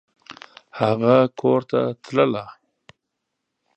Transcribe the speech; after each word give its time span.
هغه 0.79 1.15
کورته 1.39 1.81
تلله! 2.03 2.45